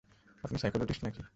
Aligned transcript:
আপনি 0.43 0.57
সাইকোলজিস্ট 0.57 1.03
নাকি? 1.03 1.21